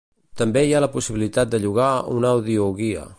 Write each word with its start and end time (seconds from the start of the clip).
També 0.41 0.63
hi 0.67 0.71
ha 0.77 0.81
la 0.85 0.89
possibilitat 0.95 1.53
de 1.53 1.61
llogar 1.67 1.93
una 2.17 2.35
audioguia. 2.39 3.09